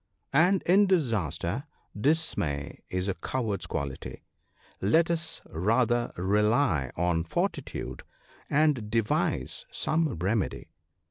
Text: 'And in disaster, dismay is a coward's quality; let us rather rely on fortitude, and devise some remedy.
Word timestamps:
'And 0.47 0.63
in 0.63 0.87
disaster, 0.87 1.65
dismay 1.95 2.81
is 2.89 3.07
a 3.07 3.13
coward's 3.13 3.67
quality; 3.67 4.23
let 4.81 5.11
us 5.11 5.41
rather 5.45 6.11
rely 6.17 6.89
on 6.95 7.23
fortitude, 7.23 8.01
and 8.49 8.89
devise 8.89 9.67
some 9.69 10.09
remedy. 10.17 10.71